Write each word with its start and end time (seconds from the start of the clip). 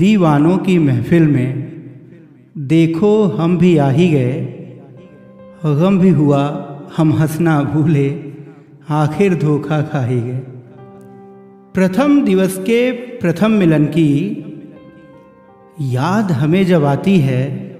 दीवानों 0.00 0.58
की 0.58 0.78
महफिल 0.78 1.28
में, 1.28 1.72
देखो 2.58 3.24
हम 3.24 3.58
भी 3.58 3.76
आ 3.76 3.90
ही 3.90 4.08
गए। 4.08 4.40
गम 5.64 5.98
भी 5.98 6.08
हुआ, 6.08 6.66
हम 6.96 7.12
हंसना 7.12 7.62
भूले, 7.62 8.32
आखिर 8.88 9.34
धोखा 9.34 9.82
खा 9.82 10.06
ही 10.06 10.20
गए। 10.20 10.38
प्रथम 11.74 12.22
दिवस 12.22 12.58
के 12.58 12.92
प्रथम 12.92 13.50
मिलन 13.50 13.84
की 13.84 14.44
याद 15.80 16.32
हमें 16.32 16.66
जब 16.66 16.84
आती 16.84 17.18
है, 17.18 17.70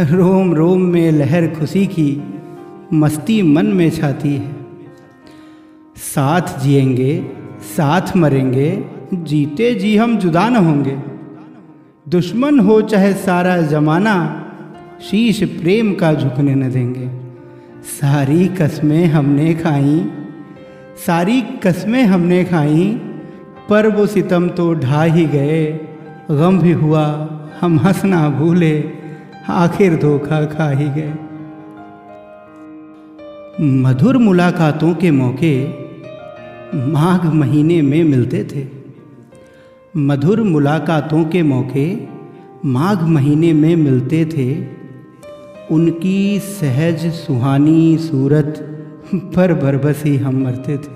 रोम 0.00 0.54
रोम 0.54 0.80
में 0.80 1.12
लहर 1.12 1.46
खुशी 1.46 1.86
की 1.86 2.22
मस्ती 2.92 3.42
मन 3.42 3.66
में 3.66 3.90
छाती 3.90 4.34
है। 4.34 4.52
साथ 5.96 6.60
जिएँगे, 6.62 7.28
साथ 7.62 8.16
मरेंगे, 8.16 8.84
जीते 9.14 9.74
जी 9.74 9.96
हम 9.96 10.18
जुदा 10.18 10.48
न 10.48 10.56
होंगे। 10.56 11.13
दुश्मन 12.14 12.58
हो 12.58 12.82
चाहे 12.82 13.12
सारा 13.12 13.56
जमाना, 13.56 14.46
शीश 15.10 15.42
प्रेम 15.42 15.94
का 15.94 16.14
झुकने 16.14 16.54
न 16.54 16.70
देंगे। 16.70 17.08
सारी 17.82 18.48
कस्में 18.48 19.06
हमने 19.06 19.54
खाई, 19.54 20.06
सारी 21.06 21.40
कस्में 21.40 22.04
हमने 22.04 22.44
खाई, 22.44 23.00
पर 23.70 23.88
वो 23.88 24.06
सितम 24.06 24.48
तो 24.48 24.74
ढा 24.74 25.02
ही 25.02 25.24
गए। 25.24 25.80
गम 26.30 26.58
भी 26.58 26.72
हुआ, 26.72 27.28
हम 27.60 27.78
हंसना 27.78 28.28
भूले, 28.30 28.84
आखिर 29.48 29.96
धोखा 29.96 30.44
खा 30.44 30.70
ही 30.70 30.88
गए। 30.88 31.12
मधुर 33.60 34.18
मुलाकातों 34.18 34.94
के 34.94 35.10
मौके 35.10 35.68
माघ 36.74 37.26
महीने 37.26 37.82
में 37.82 38.04
मिलते 38.04 38.44
थे। 38.44 38.83
मधुर 39.96 40.42
मुलाकातों 40.42 41.24
के 41.24 41.42
मौके 41.42 41.96
माघ 42.64 43.02
महीने 43.02 43.52
में 43.52 43.76
मिलते 43.76 44.24
थे। 44.24 44.66
उनकी 45.70 46.38
सहज, 46.38 47.12
सुहानी 47.12 47.98
सूरत 47.98 48.54
पर 49.14 49.54
बरबस 49.54 50.02
ही 50.04 50.16
हम 50.16 50.44
मरते 50.44 50.78
थे। 50.78 50.92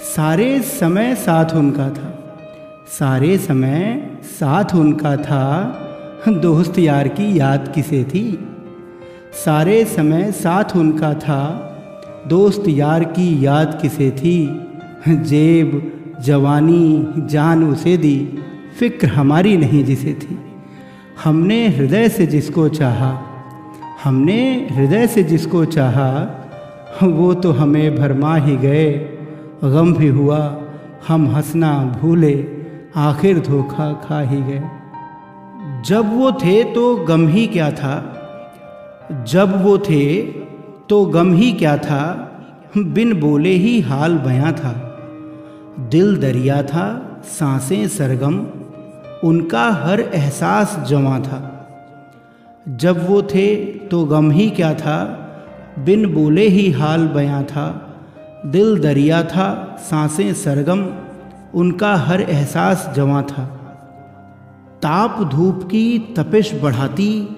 सारे 0.00 0.60
समय 0.60 1.14
साथ 1.14 1.54
उनका 1.54 1.90
था। 1.90 2.38
सारे 2.88 3.38
समय 3.38 4.10
साथ 4.22 4.74
उनका 4.74 5.16
था। 5.16 5.78
दोस्त 6.28 6.78
यार 6.78 7.08
की 7.08 7.38
याद 7.38 7.72
किसे 7.74 8.04
थी? 8.04 8.48
सारे 9.32 9.84
समय 9.84 10.32
साथ 10.32 10.76
उनका 10.76 11.14
था। 11.14 11.68
दोस्त 12.26 12.68
यार 12.68 13.04
की 13.04 13.44
याद 13.44 13.78
किसे 13.82 14.10
थी? 14.10 14.60
जेब 15.08 15.98
जवानी 16.20 17.12
जान 17.18 17.64
उसे 17.64 17.96
दी, 17.96 18.38
फ़िक्र 18.78 19.08
हमारी 19.08 19.56
नहीं 19.56 19.84
जिसे 19.84 20.12
थी। 20.12 20.38
हमने 21.24 21.68
हृदय 21.68 22.08
से 22.08 22.26
जिसको 22.26 22.68
चाहा, 22.68 23.20
हमने 24.04 24.68
हृदय 24.70 25.06
से 25.06 25.22
जिसको 25.22 25.64
चाहा, 25.64 26.38
वो 27.02 27.34
तो 27.34 27.52
हमें 27.52 27.96
भरमा 27.96 28.36
ही 28.36 28.56
गए। 28.56 28.92
गम 29.64 29.94
भी 29.94 30.08
हुआ, 30.08 30.60
हम 31.08 31.28
हंसना 31.28 31.98
भूले, 32.00 32.48
आखिर 32.96 33.38
धोखा 33.38 33.92
खा 33.92 34.20
ही 34.20 34.42
गए। 34.42 34.62
जब 35.86 36.18
वो 36.18 36.32
थे 36.32 36.64
तो 36.64 36.96
गम 36.96 37.28
ही 37.28 37.46
क्या 37.46 37.70
था? 37.70 38.18
जब 39.28 39.64
वो 39.64 39.78
थे 39.78 40.22
तो 40.88 41.04
गम 41.04 41.32
ही 41.32 41.52
क्या 41.52 41.76
था? 41.76 42.28
बिन 42.78 43.20
बोले 43.20 43.50
ही 43.50 43.80
हाल 43.80 44.18
बयां 44.18 44.52
था। 44.52 44.91
दिल 45.80 46.16
दरिया 46.16 46.62
था, 46.62 47.20
साँसें 47.24 47.88
सरगम, 47.88 48.46
उनका 49.24 49.70
हर 49.70 50.00
एहसास 50.00 50.86
जमा 50.88 51.18
था। 51.18 51.68
जब 52.68 53.10
वो 53.10 53.22
थे 53.22 53.56
तो 53.64 54.04
गम 54.04 54.30
ही 54.30 54.50
क्या 54.50 54.74
था, 54.74 55.18
बिन 55.78 56.14
बोले 56.14 56.48
ही 56.48 56.70
हाल 56.70 57.08
बयां 57.08 57.44
था। 57.44 57.94
दिल 58.46 58.78
दरिया 58.78 59.22
था, 59.22 59.76
साँसें 59.80 60.34
सरगम, 60.34 60.86
उनका 61.54 61.96
हर 61.96 62.20
एहसास 62.20 62.92
जमा 62.96 63.22
था। 63.22 63.44
ताप 64.82 65.22
धूप 65.22 65.62
की 65.62 65.98
तपिश 65.98 66.60
बढ़ाती, 66.62 67.28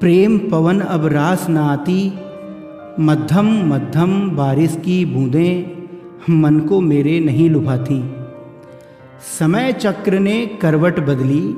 प्रेम 0.00 0.38
पवन 0.38 0.80
अब 0.80 1.06
रास 1.06 1.46
न 1.50 1.56
आती। 1.56 2.12
मध्यम 3.00 3.74
मध्यम 3.74 4.30
बारिश 4.30 4.76
की 4.84 5.04
बूंदें 5.04 5.79
मन 6.30 6.60
को 6.60 6.80
मेरे 6.80 7.20
नहीं 7.20 7.50
लुभाती 7.50 8.14
समय 9.38 9.72
चक्र 9.72 10.18
ने 10.18 10.46
करवट 10.46 11.00
बदली, 11.00 11.56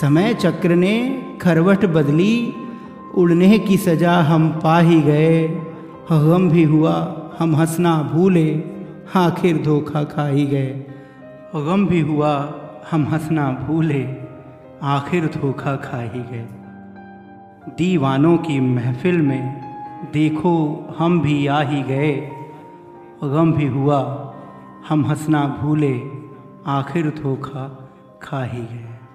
समय 0.00 0.34
चक्र 0.34 0.74
ने 0.74 1.22
करवट 1.42 1.84
बदली, 1.84 2.54
उड़ने 3.14 3.58
की 3.58 3.76
सजा 3.76 4.20
हम 4.20 4.60
पा 4.62 4.80
ही 4.80 5.00
गए 5.00 5.48
गम 6.12 6.50
भी 6.50 6.62
हुआ, 6.62 7.14
हम 7.38 7.56
हंसना 7.56 8.02
भूले, 8.02 8.64
आखिर 9.14 9.62
धोखा 9.62 10.04
खा 10.04 10.28
ही 10.28 10.46
गए। 10.46 10.86
गम 11.54 11.86
भी 11.86 12.00
हुआ, 12.00 12.54
हम 12.90 13.04
हंसना 13.04 13.50
भूले, 13.50 14.16
आखिर 14.82 15.26
धोखा 15.26 15.76
खा 15.76 16.00
ही 16.00 16.20
गए। 16.20 16.46
दीवानों 17.68 18.36
की 18.38 18.60
महफिल 18.60 19.20
में 19.22 19.60
देखो, 20.12 20.84
हम 20.98 21.20
भी 21.20 21.46
आ 21.46 21.60
ही 21.60 21.82
गए। 21.82 22.30
गम 23.24 23.52
भी 23.52 23.66
हुआ 23.66 23.98
हम 24.88 25.06
हंसना 25.06 25.58
भूले 25.62 26.10
आखिर 26.66 27.10
धोखा 27.10 27.90
खा 28.22 28.42
ही 28.44 28.62
गए। 28.62 29.07